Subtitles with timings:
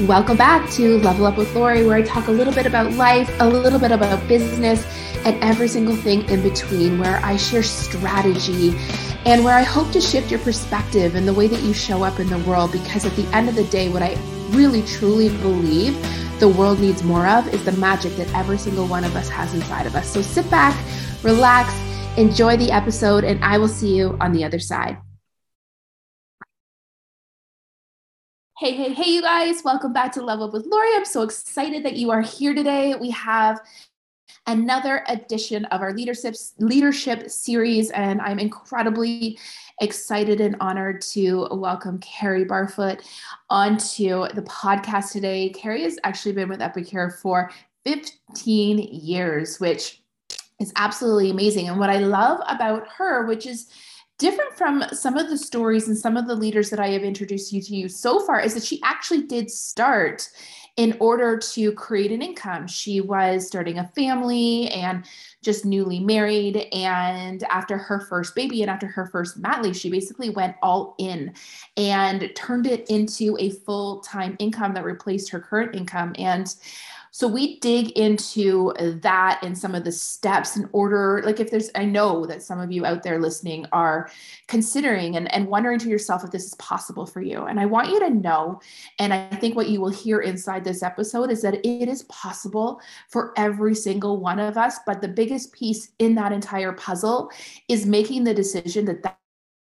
[0.00, 3.34] Welcome back to Level Up with Lori, where I talk a little bit about life,
[3.40, 4.86] a little bit about business,
[5.24, 8.74] and every single thing in between, where I share strategy
[9.24, 12.20] and where I hope to shift your perspective and the way that you show up
[12.20, 12.72] in the world.
[12.72, 14.18] Because at the end of the day, what I
[14.50, 15.96] really truly believe
[16.40, 19.54] the world needs more of is the magic that every single one of us has
[19.54, 20.12] inside of us.
[20.12, 20.76] So sit back,
[21.22, 21.72] relax,
[22.18, 24.98] enjoy the episode, and I will see you on the other side.
[28.58, 30.88] Hey, hey, hey, you guys, welcome back to Level Up with Lori.
[30.94, 32.94] I'm so excited that you are here today.
[32.94, 33.60] We have
[34.46, 39.38] another edition of our leadership leadership series, and I'm incredibly
[39.82, 43.02] excited and honored to welcome Carrie Barfoot
[43.50, 45.50] onto the podcast today.
[45.50, 47.50] Carrie has actually been with Epicure for
[47.84, 50.00] 15 years, which
[50.60, 51.68] is absolutely amazing.
[51.68, 53.68] And what I love about her, which is
[54.18, 57.52] different from some of the stories and some of the leaders that I have introduced
[57.52, 60.28] you to you so far is that she actually did start
[60.76, 62.66] in order to create an income.
[62.66, 65.06] She was starting a family and
[65.42, 66.68] just newly married.
[66.72, 70.94] And after her first baby and after her first mat leave, she basically went all
[70.98, 71.32] in
[71.78, 76.14] and turned it into a full time income that replaced her current income.
[76.18, 76.54] And
[77.16, 81.70] so we dig into that and some of the steps in order, like if there's,
[81.74, 84.10] I know that some of you out there listening are
[84.48, 87.44] considering and, and wondering to yourself if this is possible for you.
[87.44, 88.60] And I want you to know,
[88.98, 92.82] and I think what you will hear inside this episode is that it is possible
[93.08, 94.80] for every single one of us.
[94.84, 97.30] But the biggest piece in that entire puzzle
[97.66, 99.18] is making the decision that that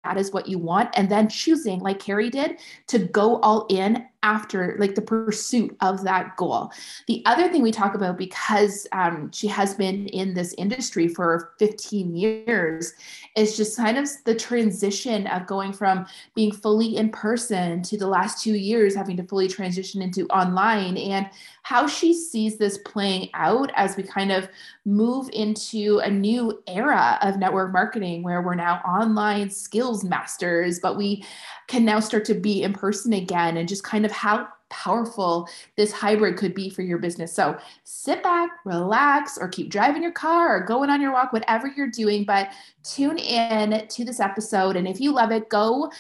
[0.06, 4.06] that is what you want and then choosing like carrie did to go all in
[4.24, 6.72] after like the pursuit of that goal.
[7.08, 11.54] The other thing we talk about because um, she has been in this industry for
[11.58, 12.94] 15 years
[13.38, 18.08] is just kind of the transition of going from being fully in person to the
[18.08, 21.30] last two years having to fully transition into online and
[21.64, 24.50] how she sees this playing out as we kind of
[24.86, 30.98] move into a new era of network marketing where we're now online skills masters, but
[30.98, 31.24] we
[31.68, 35.92] can now start to be in person again and just kind of how powerful this
[35.92, 37.34] hybrid could be for your business.
[37.34, 41.68] So sit back, relax, or keep driving your car or going on your walk, whatever
[41.68, 42.24] you're doing.
[42.24, 42.52] But
[42.84, 44.76] tune in to this episode.
[44.76, 45.92] And if you love it, go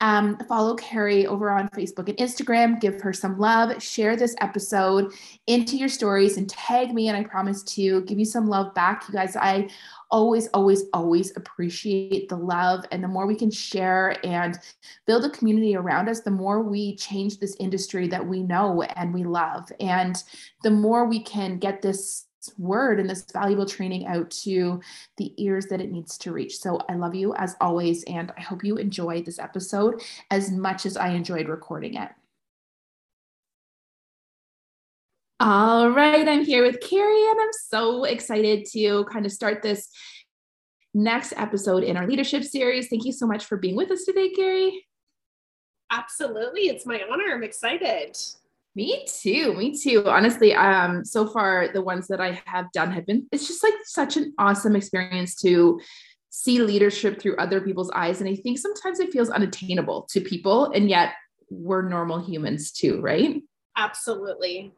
[0.00, 2.80] um, follow Carrie over on Facebook and Instagram.
[2.80, 3.82] Give her some love.
[3.82, 5.12] Share this episode
[5.46, 7.08] into your stories and tag me.
[7.08, 9.04] And I promise to give you some love back.
[9.08, 9.68] You guys, I
[10.10, 12.84] always, always, always appreciate the love.
[12.90, 14.58] And the more we can share and
[15.06, 19.12] build a community around us, the more we change this industry that we know and
[19.12, 19.70] we love.
[19.80, 20.22] And
[20.62, 22.26] the more we can get this
[22.56, 24.80] word and this valuable training out to
[25.16, 26.58] the ears that it needs to reach.
[26.58, 30.86] So I love you as always, and I hope you enjoyed this episode as much
[30.86, 32.10] as I enjoyed recording it.
[35.40, 39.88] All right, I'm here with Carrie, and I'm so excited to kind of start this
[40.94, 42.88] next episode in our leadership series.
[42.88, 44.84] Thank you so much for being with us today, Carrie.
[45.92, 46.62] Absolutely.
[46.62, 47.32] It's my honor.
[47.32, 48.16] I'm excited.
[48.74, 49.54] Me too.
[49.54, 50.04] Me too.
[50.08, 53.74] Honestly, um, so far the ones that I have done have been it's just like
[53.84, 55.80] such an awesome experience to
[56.30, 58.20] see leadership through other people's eyes.
[58.20, 61.12] And I think sometimes it feels unattainable to people, and yet
[61.48, 63.40] we're normal humans too, right?
[63.76, 64.72] Absolutely.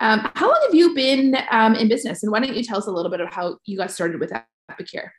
[0.00, 2.22] Um, how long have you been um, in business?
[2.22, 4.32] And why don't you tell us a little bit of how you got started with
[4.70, 5.12] Epicure?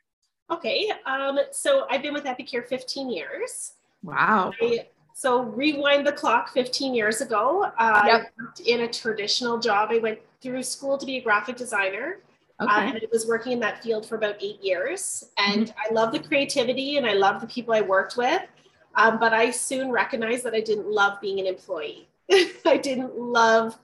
[0.50, 0.90] Okay.
[1.06, 3.72] Um, so I've been with Epicure 15 years.
[4.02, 4.52] Wow.
[4.60, 7.72] I so rewind the clock 15 years ago.
[7.78, 8.32] Uh, yep.
[8.66, 12.18] In a traditional job, I went through school to be a graphic designer.
[12.60, 12.74] Uh, okay.
[12.74, 15.24] Uh, and I was working in that field for about eight years.
[15.38, 15.78] And mm-hmm.
[15.78, 18.42] I love the creativity and I love the people I worked with.
[18.94, 22.08] Um, but I soon recognized that I didn't love being an employee.
[22.66, 23.78] I didn't love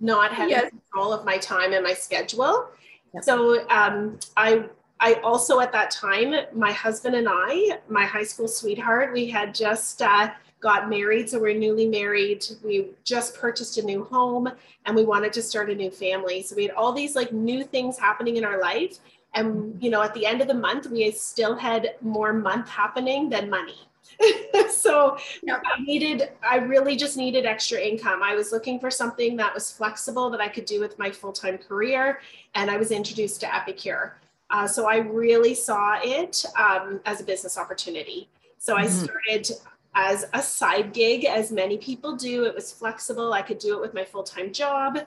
[0.00, 0.70] not having yes.
[0.70, 2.68] control of my time and my schedule.
[3.14, 3.24] Yep.
[3.24, 4.66] So um, I
[5.00, 9.54] I also at that time, my husband and I, my high school sweetheart, we had
[9.54, 10.30] just uh,
[10.60, 11.28] got married.
[11.28, 12.44] So we're newly married.
[12.64, 14.50] We just purchased a new home
[14.86, 16.42] and we wanted to start a new family.
[16.42, 18.98] So we had all these like new things happening in our life.
[19.34, 23.28] And, you know, at the end of the month, we still had more month happening
[23.28, 23.86] than money.
[24.70, 25.60] so yeah.
[25.64, 28.22] I needed, I really just needed extra income.
[28.22, 31.32] I was looking for something that was flexible that I could do with my full
[31.32, 32.20] time career.
[32.54, 34.16] And I was introduced to Epicure.
[34.50, 38.28] Uh, so I really saw it um, as a business opportunity.
[38.58, 38.84] So mm-hmm.
[38.84, 39.50] I started
[39.94, 42.44] as a side gig, as many people do.
[42.44, 43.32] It was flexible.
[43.32, 44.98] I could do it with my full time job.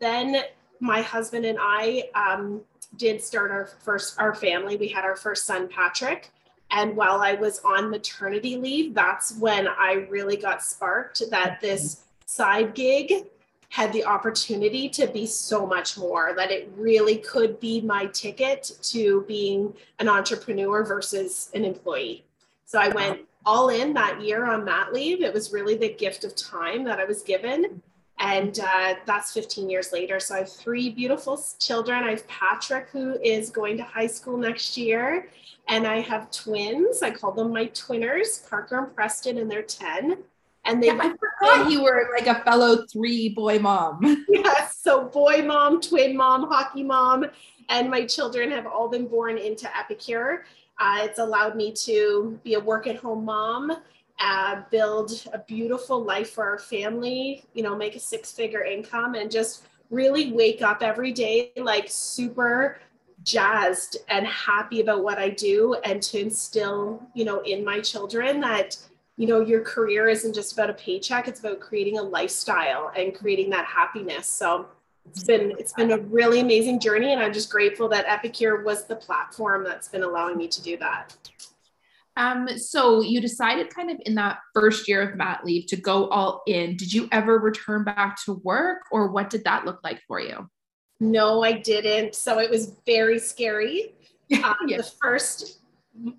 [0.00, 0.42] Then
[0.80, 2.62] my husband and I um,
[2.96, 4.76] did start our first our family.
[4.76, 6.30] We had our first son, Patrick.
[6.74, 12.02] And while I was on maternity leave, that's when I really got sparked that this
[12.26, 13.26] side gig
[13.68, 18.72] had the opportunity to be so much more that it really could be my ticket
[18.82, 22.24] to being an entrepreneur versus an employee.
[22.64, 25.22] So I went all in that year on mat leave.
[25.22, 27.82] It was really the gift of time that I was given.
[28.24, 30.18] And uh, that's 15 years later.
[30.18, 32.04] So I have three beautiful children.
[32.04, 35.28] I have Patrick, who is going to high school next year.
[35.68, 37.02] And I have twins.
[37.02, 40.16] I call them my twinners, Parker and Preston, and they're 10
[40.66, 44.24] and they yeah, I forgot you were like a fellow three boy mom.
[44.28, 47.26] yes, so boy mom, twin mom, hockey mom,
[47.68, 50.44] and my children have all been born into Epicure.
[50.78, 53.72] Uh, it's allowed me to be a work at home mom,
[54.20, 59.14] uh, build a beautiful life for our family, you know, make a six figure income,
[59.14, 62.78] and just really wake up every day like super
[63.22, 68.40] jazzed and happy about what I do and to instill, you know, in my children
[68.40, 68.76] that
[69.16, 73.14] you know your career isn't just about a paycheck it's about creating a lifestyle and
[73.14, 74.26] creating that happiness.
[74.26, 74.66] So
[75.06, 78.84] it's been it's been a really amazing journey and i'm just grateful that epicure was
[78.84, 81.14] the platform that's been allowing me to do that
[82.16, 86.08] um, so you decided kind of in that first year of mat leave to go
[86.08, 86.76] all in.
[86.76, 90.48] Did you ever return back to work or what did that look like for you?
[91.00, 92.14] No, I didn't.
[92.14, 93.94] So it was very scary.
[94.42, 94.90] Um, yes.
[94.90, 95.58] The first,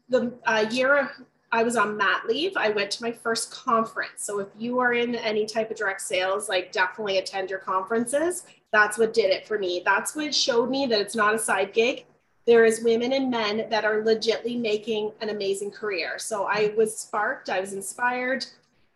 [0.10, 1.12] the uh, year
[1.52, 2.56] I was on mat leave.
[2.56, 4.24] I went to my first conference.
[4.24, 8.44] So if you are in any type of direct sales, like definitely attend your conferences.
[8.72, 9.82] That's what did it for me.
[9.84, 12.06] That's what showed me that it's not a side gig.
[12.46, 16.20] There is women and men that are legitly making an amazing career.
[16.20, 18.46] So I was sparked, I was inspired,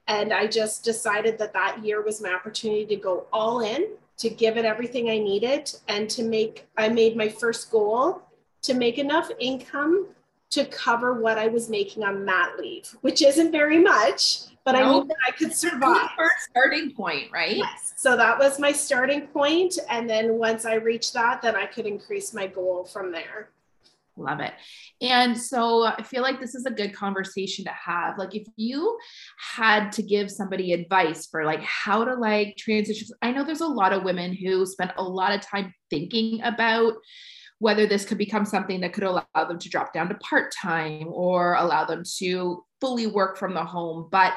[0.07, 3.88] and I just decided that that year was my opportunity to go all in,
[4.18, 8.22] to give it everything I needed, and to make, I made my first goal
[8.63, 10.07] to make enough income
[10.52, 14.92] to cover what I was making on mat leave, which isn't very much, but I
[14.92, 16.10] knew that I could survive.
[16.18, 17.57] First starting point, right?
[17.57, 17.94] Yes.
[17.98, 21.86] So that was my starting point, and then once I reached that, then I could
[21.86, 23.50] increase my goal from there.
[24.16, 24.54] Love it.
[25.01, 28.18] And so I feel like this is a good conversation to have.
[28.18, 28.98] Like if you
[29.56, 33.68] had to give somebody advice for like how to like transition, I know there's a
[33.68, 36.95] lot of women who spend a lot of time thinking about
[37.60, 41.07] whether this could become something that could allow them to drop down to part time
[41.07, 44.08] or allow them to fully work from the home.
[44.12, 44.34] But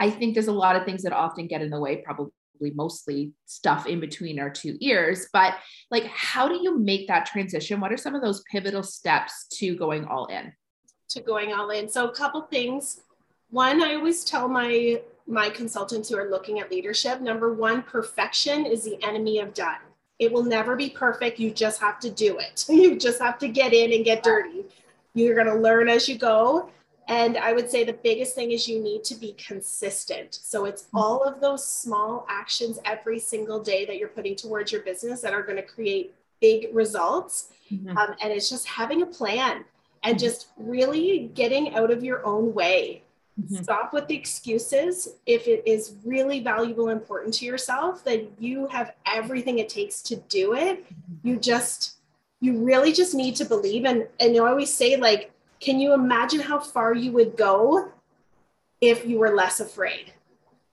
[0.00, 2.32] I think there's a lot of things that often get in the way, probably
[2.74, 5.28] mostly stuff in between our two ears.
[5.32, 5.54] But
[5.90, 7.80] like, how do you make that transition?
[7.80, 10.52] What are some of those pivotal steps to going all in?
[11.10, 11.88] To going all in.
[11.88, 13.00] So, a couple things.
[13.50, 18.66] One, I always tell my my consultants who are looking at leadership number one perfection
[18.66, 19.78] is the enemy of done
[20.22, 21.40] it will never be perfect.
[21.40, 22.64] You just have to do it.
[22.82, 24.64] You just have to get in and get dirty.
[25.14, 26.70] You're going to learn as you go.
[27.08, 30.38] And I would say the biggest thing is you need to be consistent.
[30.40, 30.98] So it's mm-hmm.
[30.98, 35.32] all of those small actions every single day that you're putting towards your business that
[35.32, 37.48] are going to create big results.
[37.72, 37.96] Mm-hmm.
[37.96, 39.64] Um, and it's just having a plan
[40.02, 40.24] and mm-hmm.
[40.24, 43.02] just really getting out of your own way.
[43.40, 43.62] Mm-hmm.
[43.62, 45.08] Stop with the excuses.
[45.26, 50.02] If it is really valuable and important to yourself, then you have everything it takes
[50.02, 50.84] to do it.
[50.84, 51.28] Mm-hmm.
[51.28, 51.96] You just,
[52.40, 53.86] you really just need to believe.
[53.86, 55.32] And, and you always say, like,
[55.62, 57.92] can you imagine how far you would go
[58.80, 60.12] if you were less afraid?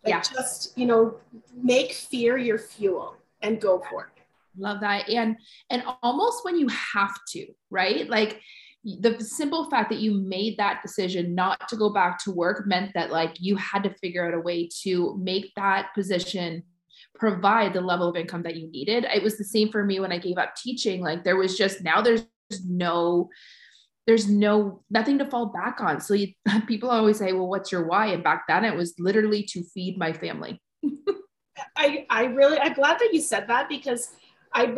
[0.04, 0.22] Like yeah.
[0.22, 1.16] just, you know,
[1.54, 4.24] make fear your fuel and go for it.
[4.58, 5.08] Love that.
[5.10, 5.38] And
[5.70, 8.10] and almost when you have to, right?
[8.10, 8.42] Like
[8.84, 12.94] the simple fact that you made that decision not to go back to work meant
[12.94, 16.64] that like you had to figure out a way to make that position
[17.16, 20.14] provide the level of income that you needed it was the same for me when
[20.14, 22.26] i gave up teaching like there was just now there's
[22.66, 23.30] no
[24.10, 26.02] there's no nothing to fall back on.
[26.02, 26.34] So you,
[26.68, 28.08] people always say well what's your why?
[28.08, 30.60] And back then it was literally to feed my family.
[31.76, 34.12] I i really i'm glad that you said that because
[34.54, 34.74] i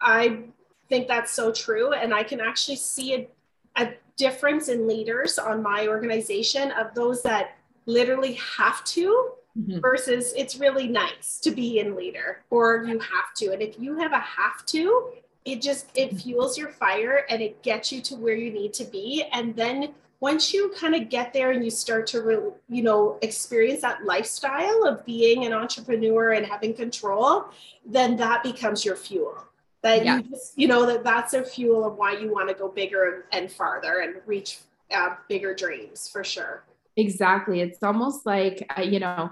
[0.00, 0.40] i
[0.88, 1.92] think that's so true.
[1.92, 3.32] And i can actually see it
[3.76, 9.78] a difference in leaders on my organization of those that literally have to mm-hmm.
[9.78, 13.52] versus it's really nice to be in leader or you have to.
[13.52, 15.12] And if you have a have to
[15.44, 18.84] it just it fuels your fire and it gets you to where you need to
[18.84, 19.24] be.
[19.32, 23.18] And then once you kind of get there and you start to re, you know
[23.22, 27.46] experience that lifestyle of being an entrepreneur and having control
[27.84, 29.36] then that becomes your fuel.
[29.82, 30.18] That yeah.
[30.18, 33.26] you just you know that that's a fuel of why you want to go bigger
[33.32, 34.60] and farther and reach
[34.94, 36.62] uh, bigger dreams for sure
[36.96, 37.60] exactly.
[37.60, 39.30] It's almost like uh, you know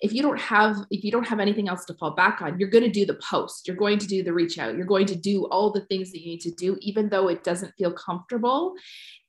[0.00, 2.70] if you don't have if you don't have anything else to fall back on you're
[2.70, 3.66] going to do the post.
[3.66, 4.76] You're going to do the reach out.
[4.76, 7.44] You're going to do all the things that you need to do even though it
[7.44, 8.74] doesn't feel comfortable.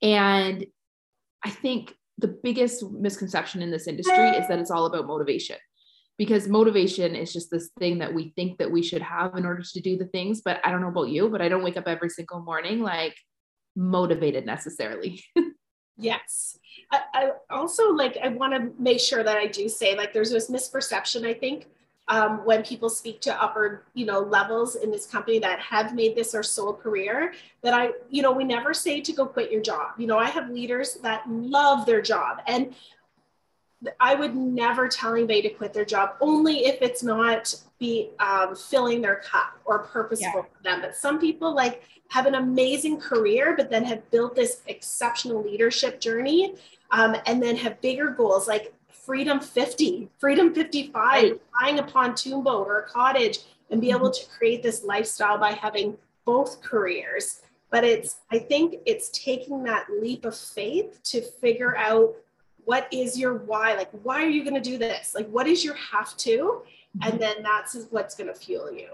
[0.01, 0.65] And
[1.43, 5.57] i think the biggest misconception in this industry is that it's all about motivation
[6.17, 9.63] because motivation is just this thing that we think that we should have in order
[9.63, 10.41] to do the things.
[10.43, 13.15] But i don't know about you but i don't wake up every single morning like
[13.75, 15.23] motivated necessarily
[16.01, 16.57] yes.
[16.91, 20.31] I, I, also like i want to make sure that i do say like there's
[20.31, 21.67] this misperception i think
[22.07, 26.15] um, when people speak to upper you know levels in this company that have made
[26.15, 29.61] this their sole career that i you know we never say to go quit your
[29.61, 29.91] job.
[29.97, 32.75] You know i have leaders that love their job and
[33.99, 38.55] I would never tell anybody to quit their job, only if it's not be um,
[38.55, 40.41] filling their cup or purposeful yeah.
[40.41, 40.81] for them.
[40.81, 45.99] But some people like have an amazing career, but then have built this exceptional leadership
[45.99, 46.55] journey,
[46.91, 51.41] um, and then have bigger goals like Freedom 50, Freedom 55, right.
[51.59, 53.39] buying a pontoon boat or a cottage,
[53.71, 53.97] and be mm-hmm.
[53.97, 57.41] able to create this lifestyle by having both careers.
[57.71, 62.13] But it's, I think it's taking that leap of faith to figure out
[62.65, 63.75] what is your why?
[63.75, 65.13] Like why are you going to do this?
[65.15, 66.63] Like what is your have to?
[67.01, 67.17] And mm-hmm.
[67.19, 68.89] then that's what's going to fuel you.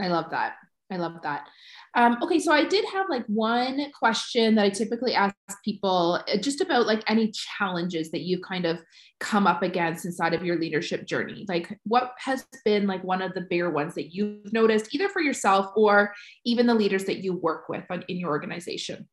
[0.00, 0.54] I love that.
[0.90, 1.46] I love that.
[1.94, 6.36] Um, okay so i did have like one question that i typically ask people uh,
[6.36, 8.78] just about like any challenges that you've kind of
[9.20, 11.44] come up against inside of your leadership journey.
[11.48, 15.20] Like what has been like one of the bigger ones that you've noticed either for
[15.20, 16.14] yourself or
[16.44, 19.08] even the leaders that you work with in your organization?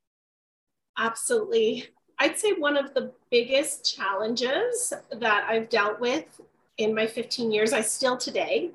[0.97, 1.87] Absolutely
[2.19, 6.41] I'd say one of the biggest challenges that I've dealt with
[6.77, 8.71] in my 15 years, I still today,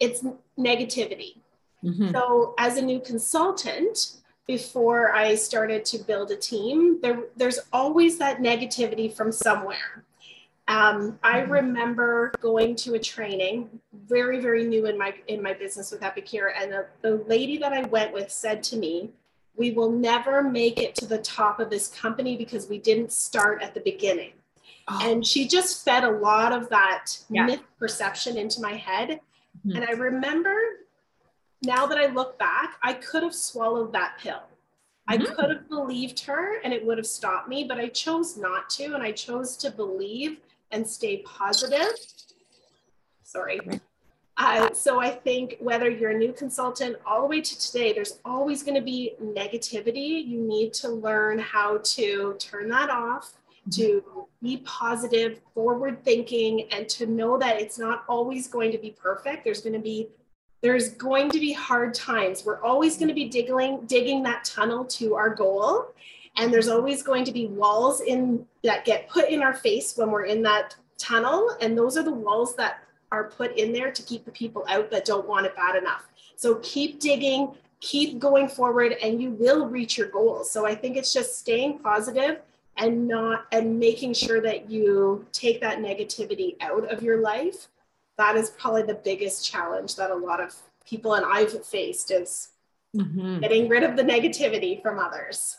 [0.00, 0.24] it's
[0.58, 1.36] negativity.
[1.84, 2.12] Mm-hmm.
[2.12, 4.16] So, as a new consultant,
[4.46, 10.04] before I started to build a team, there, there's always that negativity from somewhere.
[10.66, 11.52] Um, I mm-hmm.
[11.52, 13.68] remember going to a training,
[14.06, 17.72] very, very new in my in my business with Epicure, and the, the lady that
[17.72, 19.10] I went with said to me,
[19.56, 23.62] we will never make it to the top of this company because we didn't start
[23.62, 24.32] at the beginning.
[24.88, 25.00] Oh.
[25.02, 27.46] And she just fed a lot of that yeah.
[27.46, 29.20] myth perception into my head.
[29.66, 29.76] Mm-hmm.
[29.76, 30.56] And I remember
[31.62, 34.42] now that I look back, I could have swallowed that pill.
[35.10, 35.22] Mm-hmm.
[35.22, 38.68] I could have believed her and it would have stopped me, but I chose not
[38.70, 38.94] to.
[38.94, 40.38] And I chose to believe
[40.70, 41.92] and stay positive.
[43.22, 43.60] Sorry.
[44.36, 48.18] Uh, so I think whether you're a new consultant all the way to today, there's
[48.24, 50.26] always going to be negativity.
[50.26, 53.34] You need to learn how to turn that off,
[53.72, 58.90] to be positive, forward thinking, and to know that it's not always going to be
[58.90, 59.44] perfect.
[59.44, 60.08] There's going to be
[60.62, 62.42] there's going to be hard times.
[62.44, 65.92] We're always going to be digging digging that tunnel to our goal.
[66.36, 70.10] And there's always going to be walls in that get put in our face when
[70.10, 71.56] we're in that tunnel.
[71.60, 72.82] And those are the walls that
[73.12, 76.06] are put in there to keep the people out that don't want it bad enough.
[76.36, 80.50] So keep digging, keep going forward, and you will reach your goals.
[80.50, 82.40] So I think it's just staying positive
[82.76, 87.68] and not and making sure that you take that negativity out of your life.
[88.18, 92.48] That is probably the biggest challenge that a lot of people and I've faced is
[92.96, 93.40] mm-hmm.
[93.40, 95.56] getting rid of the negativity from others.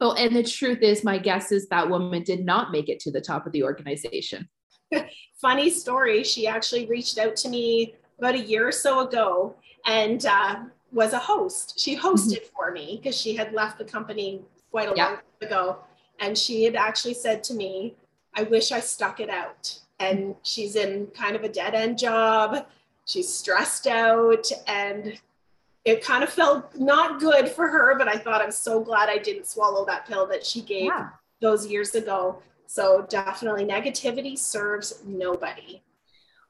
[0.00, 3.12] Well, and the truth is, my guess is that woman did not make it to
[3.12, 4.48] the top of the organization.
[5.40, 6.24] funny story.
[6.24, 9.56] She actually reached out to me about a year or so ago
[9.86, 10.56] and uh,
[10.92, 11.78] was a host.
[11.78, 12.56] She hosted mm-hmm.
[12.56, 15.78] for me because she had left the company quite a long time ago.
[16.20, 17.96] And she had actually said to me,
[18.34, 19.78] I wish I stuck it out.
[19.98, 22.66] And she's in kind of a dead end job.
[23.06, 25.18] She's stressed out and
[25.84, 29.18] it kind of felt not good for her, but I thought I'm so glad I
[29.18, 31.08] didn't swallow that pill that she gave yeah.
[31.40, 32.40] those years ago.
[32.72, 35.82] So definitely negativity serves nobody.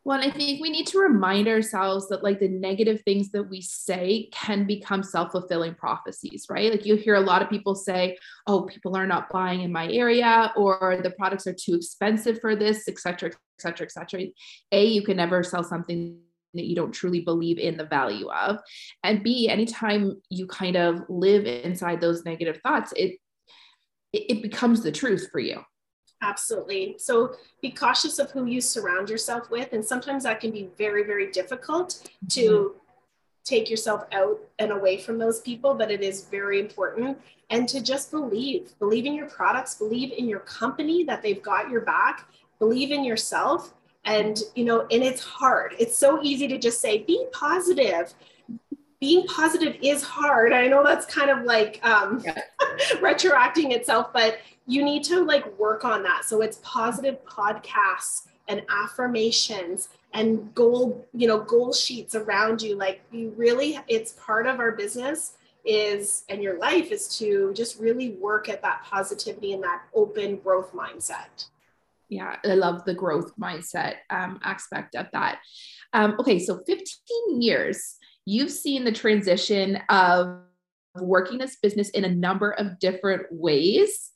[0.05, 3.61] Well, I think we need to remind ourselves that like the negative things that we
[3.61, 6.71] say can become self-fulfilling prophecies, right?
[6.71, 9.89] Like you hear a lot of people say, "Oh, people are not buying in my
[9.89, 14.27] area," or "The products are too expensive for this," etc., etc., etc.
[14.71, 16.21] A, you can never sell something
[16.55, 18.59] that you don't truly believe in the value of,
[19.03, 23.19] and B, anytime you kind of live inside those negative thoughts, it
[24.13, 25.65] it becomes the truth for you
[26.23, 26.95] Absolutely.
[26.99, 29.73] So be cautious of who you surround yourself with.
[29.73, 32.79] And sometimes that can be very, very difficult to mm-hmm.
[33.45, 37.19] take yourself out and away from those people, but it is very important.
[37.51, 41.69] And to just believe, believe in your products, believe in your company that they've got
[41.69, 42.29] your back,
[42.61, 43.75] believe in yourself.
[44.05, 45.75] And, you know, and it's hard.
[45.79, 48.15] It's so easy to just say, be positive
[49.03, 50.53] being positive is hard.
[50.53, 52.41] I know that's kind of like um, yeah.
[53.01, 56.25] retroacting itself, but you need to like work on that.
[56.25, 62.77] So it's positive podcasts and affirmations and goal, you know, goal sheets around you.
[62.77, 65.33] Like you really, it's part of our business
[65.65, 70.37] is and your life is to just really work at that positivity and that open
[70.37, 71.47] growth mindset.
[72.09, 75.39] yeah i love the growth mindset um, aspect of that
[75.93, 80.41] um, okay so 15 years you've seen the transition of
[81.01, 84.11] working this business in a number of different ways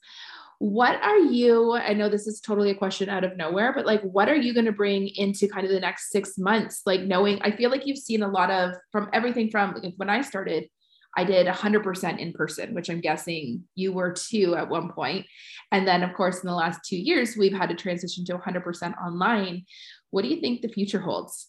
[0.59, 4.01] what are you i know this is totally a question out of nowhere but like
[4.01, 7.39] what are you going to bring into kind of the next six months like knowing
[7.43, 10.67] i feel like you've seen a lot of from everything from like when i started
[11.17, 15.25] I did 100% in person, which I'm guessing you were too at one point.
[15.71, 18.93] And then, of course, in the last two years, we've had to transition to 100%
[19.03, 19.65] online.
[20.11, 21.47] What do you think the future holds?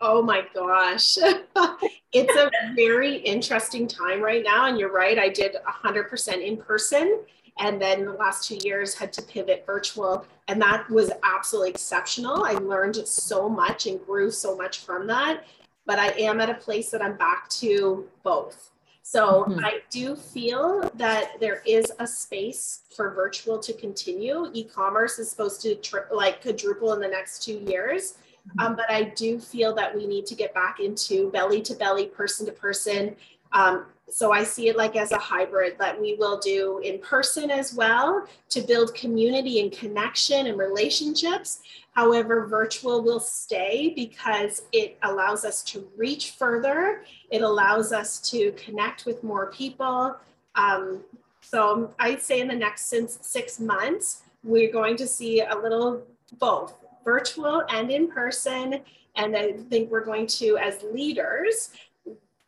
[0.00, 1.16] Oh my gosh.
[2.12, 4.66] it's a very interesting time right now.
[4.66, 7.20] And you're right, I did 100% in person.
[7.58, 10.26] And then the last two years had to pivot virtual.
[10.48, 12.44] And that was absolutely exceptional.
[12.44, 15.44] I learned so much and grew so much from that.
[15.86, 18.70] But I am at a place that I'm back to both.
[19.02, 19.64] So mm-hmm.
[19.64, 24.50] I do feel that there is a space for virtual to continue.
[24.52, 28.18] E-commerce is supposed to tri- like quadruple in the next two years.
[28.48, 28.60] Mm-hmm.
[28.60, 32.06] Um, but I do feel that we need to get back into belly to belly,
[32.06, 33.16] person to person.
[33.52, 37.50] Um, so I see it like as a hybrid that we will do in person
[37.50, 41.60] as well to build community and connection and relationships.
[41.92, 47.02] However, virtual will stay because it allows us to reach further.
[47.30, 50.16] It allows us to connect with more people.
[50.54, 51.00] Um,
[51.40, 56.02] so I'd say in the next six months, we're going to see a little
[56.38, 56.74] both
[57.06, 58.80] virtual and in person.
[59.14, 61.70] And I think we're going to, as leaders,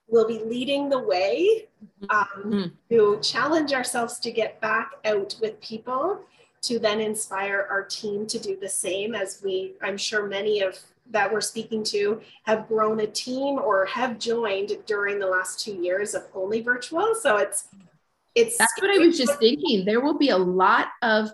[0.09, 1.67] will be leading the way
[2.11, 2.65] um, mm-hmm.
[2.91, 6.21] to challenge ourselves to get back out with people
[6.63, 10.77] to then inspire our team to do the same as we i'm sure many of
[11.11, 15.75] that we're speaking to have grown a team or have joined during the last two
[15.75, 17.69] years of only virtual so it's
[18.35, 21.31] it's that's what i was just thinking there will be a lot of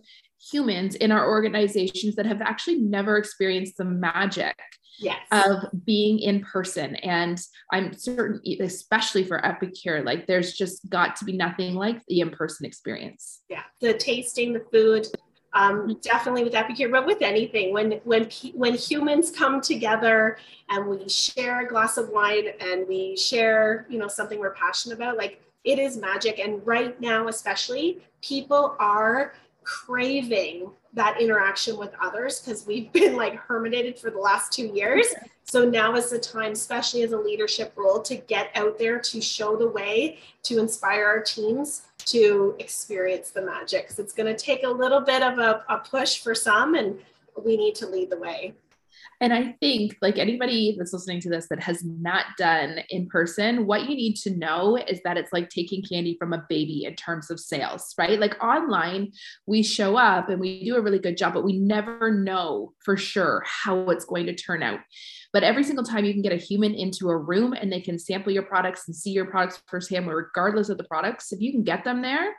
[0.50, 4.56] humans in our organizations that have actually never experienced the magic
[4.98, 5.20] yes.
[5.32, 6.96] of being in person.
[6.96, 7.40] And
[7.72, 12.30] I'm certain, especially for Epicure, like there's just got to be nothing like the in
[12.30, 13.40] person experience.
[13.49, 15.06] Yeah, the tasting, the food,
[15.54, 15.92] um, mm-hmm.
[16.02, 20.36] definitely with Epicure, but with anything, when when when humans come together
[20.69, 24.97] and we share a glass of wine and we share, you know, something we're passionate
[24.97, 26.38] about, like it is magic.
[26.38, 33.34] And right now, especially, people are craving that interaction with others because we've been like
[33.34, 35.06] hermitated for the last two years.
[35.44, 39.20] So now is the time, especially as a leadership role, to get out there to
[39.20, 43.90] show the way, to inspire our teams to experience the magic.
[43.90, 46.98] So it's going to take a little bit of a, a push for some, and
[47.42, 48.54] we need to lead the way.
[49.25, 53.67] And I think, like anybody that's listening to this that has not done in person,
[53.67, 56.95] what you need to know is that it's like taking candy from a baby in
[56.95, 58.21] terms of sales, right?
[58.21, 59.13] Like online,
[59.47, 62.99] we show up and we do a really good job, but we never know for
[62.99, 64.80] sure how it's going to turn out.
[65.32, 67.99] But every single time you can get a human into a room and they can
[67.99, 71.63] sample your products and see your products firsthand, regardless of the products, if you can
[71.63, 72.34] get them there,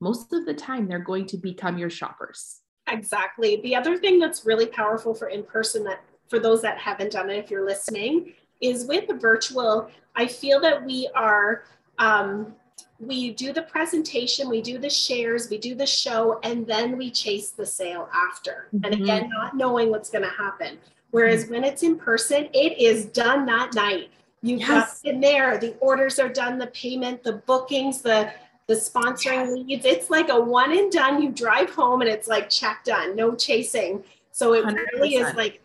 [0.00, 2.62] most of the time they're going to become your shoppers.
[2.88, 3.60] Exactly.
[3.62, 7.30] The other thing that's really powerful for in person that for those that haven't done
[7.30, 11.64] it, if you're listening, is with the virtual, I feel that we are
[11.98, 12.54] um,
[13.00, 17.10] we do the presentation, we do the shares, we do the show, and then we
[17.10, 18.68] chase the sale after.
[18.74, 18.84] Mm-hmm.
[18.84, 20.78] And again, not knowing what's going to happen.
[21.10, 21.54] Whereas mm-hmm.
[21.54, 24.10] when it's in person, it is done that night.
[24.42, 25.00] You've yes.
[25.02, 28.32] got in there, the orders are done, the payment, the bookings, the
[28.66, 29.50] the sponsoring yes.
[29.50, 29.84] leads.
[29.84, 31.20] It's like a one and done.
[31.20, 34.02] You drive home and it's like check done, no chasing.
[34.32, 34.76] So it 100%.
[34.94, 35.60] really is like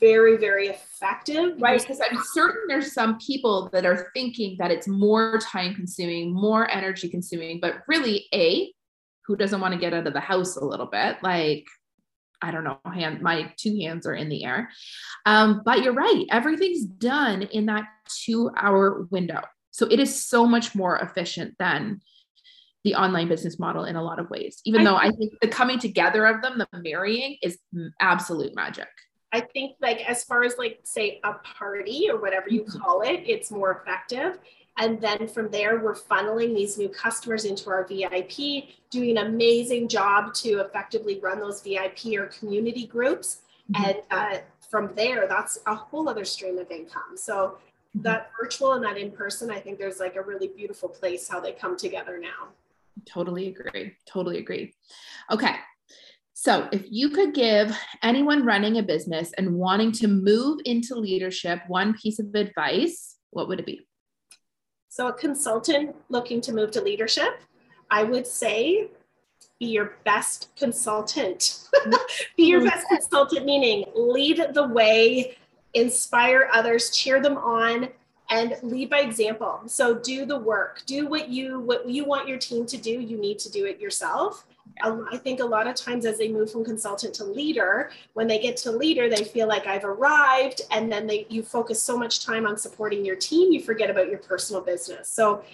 [0.00, 1.60] very, very effective.
[1.60, 1.80] Right.
[1.80, 6.70] Because I'm certain there's some people that are thinking that it's more time consuming, more
[6.70, 8.72] energy consuming, but really, A,
[9.26, 11.16] who doesn't want to get out of the house a little bit?
[11.22, 11.64] Like,
[12.42, 14.70] I don't know, hand my two hands are in the air.
[15.24, 17.84] Um, but you're right, everything's done in that
[18.24, 19.40] two hour window.
[19.70, 22.00] So it is so much more efficient than
[22.84, 25.32] the online business model in a lot of ways, even I though think, I think
[25.40, 27.58] the coming together of them, the marrying is
[27.98, 28.88] absolute magic.
[29.34, 32.78] I think like as far as like say a party or whatever you mm-hmm.
[32.78, 34.38] call it, it's more effective.
[34.78, 39.88] And then from there, we're funneling these new customers into our VIP, doing an amazing
[39.88, 43.38] job to effectively run those VIP or community groups.
[43.72, 43.84] Mm-hmm.
[43.84, 44.38] And uh,
[44.70, 47.16] from there, that's a whole other stream of income.
[47.16, 48.02] So mm-hmm.
[48.02, 51.40] that virtual and that in person, I think there's like a really beautiful place how
[51.40, 52.50] they come together now.
[53.04, 53.96] Totally agree.
[54.06, 54.74] Totally agree.
[55.30, 55.56] Okay.
[56.36, 61.60] So, if you could give anyone running a business and wanting to move into leadership
[61.68, 63.86] one piece of advice, what would it be?
[64.88, 67.40] So, a consultant looking to move to leadership,
[67.88, 68.88] I would say
[69.60, 71.68] be your best consultant.
[72.36, 72.68] be your mm-hmm.
[72.68, 75.36] best consultant, meaning lead the way,
[75.74, 77.88] inspire others, cheer them on,
[78.30, 79.60] and lead by example.
[79.66, 82.90] So do the work, do what you what you want your team to do.
[82.90, 84.46] You need to do it yourself.
[84.82, 88.38] I think a lot of times as they move from consultant to leader, when they
[88.38, 92.24] get to leader, they feel like I've arrived, and then they you focus so much
[92.24, 95.08] time on supporting your team, you forget about your personal business.
[95.08, 95.44] So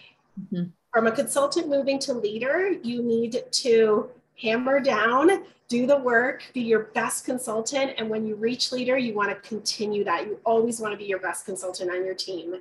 [0.41, 0.71] mm-hmm.
[0.93, 6.63] from a consultant moving to leader, you need to hammer down, do the work, be
[6.63, 7.93] your best consultant.
[7.99, 10.27] And when you reach leader, you want to continue that.
[10.27, 12.57] You always want to be your best consultant on your team.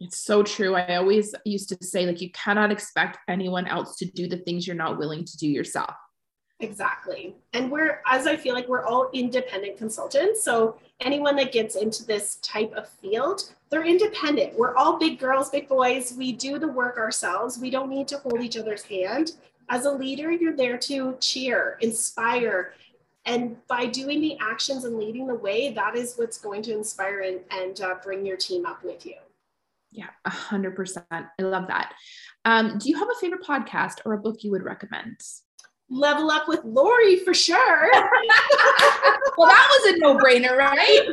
[0.00, 0.74] It's so true.
[0.76, 4.66] I always used to say, like, you cannot expect anyone else to do the things
[4.66, 5.94] you're not willing to do yourself.
[6.60, 7.36] Exactly.
[7.52, 10.42] And we're, as I feel like we're all independent consultants.
[10.42, 14.58] So anyone that gets into this type of field, they're independent.
[14.58, 16.14] We're all big girls, big boys.
[16.16, 17.58] We do the work ourselves.
[17.58, 19.32] We don't need to hold each other's hand.
[19.68, 22.72] As a leader, you're there to cheer, inspire,
[23.26, 27.20] and by doing the actions and leading the way, that is what's going to inspire
[27.20, 29.16] and, and uh, bring your team up with you.
[29.90, 31.06] Yeah, a hundred percent.
[31.10, 31.94] I love that.
[32.44, 35.20] Um, do you have a favorite podcast or a book you would recommend?
[35.90, 37.90] Level Up with Lori for sure.
[39.38, 40.76] well, that was a no-brainer, right?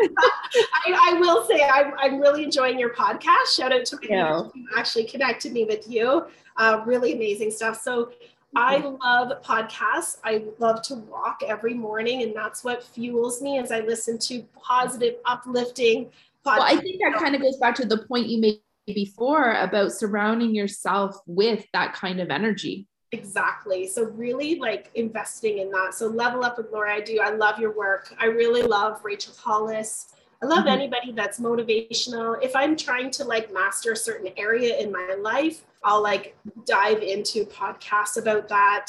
[0.85, 3.55] I, I, will say I'm, I'm really enjoying your podcast.
[3.55, 4.43] Shout out to yeah.
[4.43, 6.25] who actually connected me with you.
[6.57, 7.81] Uh, really amazing stuff.
[7.81, 8.11] So
[8.55, 10.17] I love podcasts.
[10.23, 14.43] I love to walk every morning, and that's what fuels me as I listen to
[14.61, 16.11] positive, uplifting podcasts.
[16.45, 19.91] Well, I think that kind of goes back to the point you made before about
[19.91, 22.87] surrounding yourself with that kind of energy.
[23.11, 23.87] Exactly.
[23.87, 25.93] So really like investing in that.
[25.93, 26.93] So level up with Laura.
[26.93, 27.19] I do.
[27.21, 28.13] I love your work.
[28.19, 30.13] I really love Rachel Hollis.
[30.43, 30.67] I love mm-hmm.
[30.67, 32.41] anybody that's motivational.
[32.43, 37.01] If I'm trying to like master a certain area in my life, I'll like dive
[37.01, 38.87] into podcasts about that.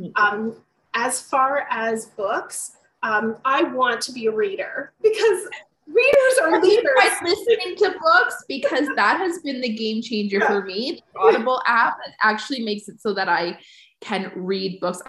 [0.00, 0.10] Mm-hmm.
[0.16, 0.56] Um,
[0.94, 5.48] as far as books, um, I want to be a reader because
[5.86, 6.92] readers are leaders.
[7.22, 10.48] listening to books because that has been the game changer yeah.
[10.48, 11.02] for me.
[11.14, 13.58] The Audible app actually makes it so that I
[14.00, 15.02] can read books.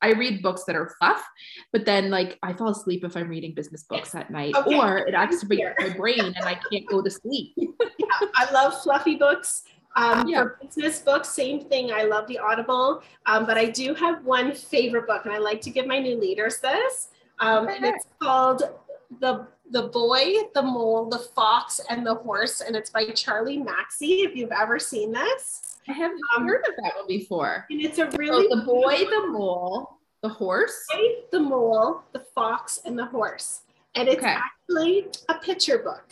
[0.00, 1.24] I read books that are fluff,
[1.72, 4.76] but then like I fall asleep if I'm reading business books at night, okay.
[4.76, 7.52] or it activates my brain and I can't go to sleep.
[7.56, 9.62] yeah, I love fluffy books.
[9.94, 10.42] Um, yeah.
[10.42, 11.92] For business books, same thing.
[11.92, 15.60] I love the Audible, um, but I do have one favorite book, and I like
[15.62, 17.08] to give my new leaders this.
[17.38, 18.62] Um, and it's called
[19.20, 24.24] the the boy, the mole, the fox, and the horse, and it's by Charlie Mackesy,
[24.24, 27.66] If you've ever seen this, I haven't um, heard of that one before.
[27.70, 32.02] And it's a really so the boy, the mole, the horse, the, boy, the mole,
[32.12, 33.62] the fox, and the horse,
[33.94, 34.36] and it's okay.
[34.36, 36.04] actually a picture book.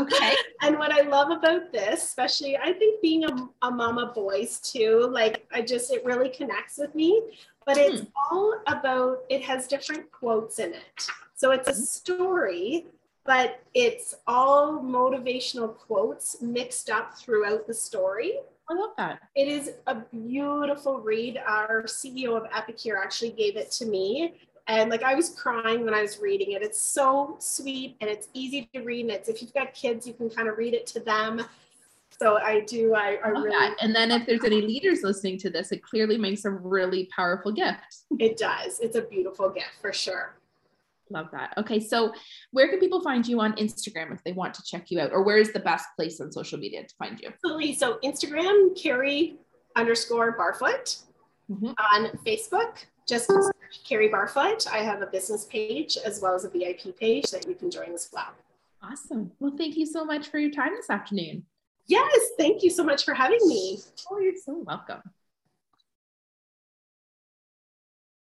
[0.00, 0.34] okay.
[0.62, 5.08] and what I love about this, especially I think being a, a mama boys too,
[5.12, 7.22] like I just it really connects with me.
[7.64, 8.06] But it's hmm.
[8.28, 11.08] all about it has different quotes in it.
[11.42, 12.86] So it's a story,
[13.26, 18.34] but it's all motivational quotes mixed up throughout the story.
[18.70, 19.18] I love that.
[19.34, 21.42] It is a beautiful read.
[21.44, 24.34] Our CEO of Epicure actually gave it to me.
[24.68, 26.62] And like I was crying when I was reading it.
[26.62, 29.06] It's so sweet and it's easy to read.
[29.06, 31.42] And it's if you've got kids, you can kind of read it to them.
[32.20, 33.50] So I do, I, I really.
[33.50, 33.74] That.
[33.80, 37.50] And then if there's any leaders listening to this, it clearly makes a really powerful
[37.50, 38.04] gift.
[38.20, 38.78] It does.
[38.78, 40.36] It's a beautiful gift for sure.
[41.12, 41.54] Love that.
[41.58, 42.12] Okay, so
[42.50, 45.22] where can people find you on Instagram if they want to check you out, or
[45.22, 47.28] where is the best place on social media to find you?
[47.28, 47.74] Absolutely.
[47.74, 49.36] So Instagram, Carrie
[49.76, 51.02] underscore Barfoot.
[51.50, 51.66] Mm-hmm.
[51.66, 53.30] On Facebook, just
[53.84, 54.66] Carrie Barfoot.
[54.68, 57.92] I have a business page as well as a VIP page that you can join
[57.92, 58.32] as well.
[58.82, 59.32] Awesome.
[59.38, 61.44] Well, thank you so much for your time this afternoon.
[61.88, 63.80] Yes, thank you so much for having me.
[64.10, 65.02] Oh, you're so welcome.